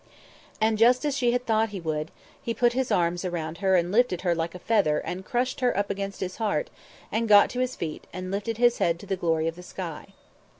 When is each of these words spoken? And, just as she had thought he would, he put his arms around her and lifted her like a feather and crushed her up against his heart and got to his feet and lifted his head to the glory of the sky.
And, 0.59 0.79
just 0.79 1.05
as 1.05 1.15
she 1.15 1.31
had 1.31 1.45
thought 1.45 1.69
he 1.69 1.79
would, 1.79 2.09
he 2.41 2.55
put 2.55 2.73
his 2.73 2.91
arms 2.91 3.23
around 3.23 3.59
her 3.59 3.75
and 3.75 3.91
lifted 3.91 4.21
her 4.21 4.33
like 4.33 4.55
a 4.55 4.57
feather 4.57 4.97
and 4.97 5.23
crushed 5.23 5.59
her 5.59 5.77
up 5.77 5.91
against 5.91 6.21
his 6.21 6.37
heart 6.37 6.71
and 7.11 7.29
got 7.29 7.51
to 7.51 7.59
his 7.59 7.75
feet 7.75 8.07
and 8.11 8.31
lifted 8.31 8.57
his 8.57 8.79
head 8.79 8.97
to 9.01 9.05
the 9.05 9.15
glory 9.15 9.47
of 9.47 9.55
the 9.55 9.61
sky. 9.61 10.15